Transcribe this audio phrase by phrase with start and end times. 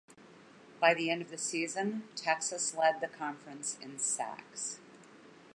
[0.79, 4.79] By the end of the season, Texas led the conference in sacks.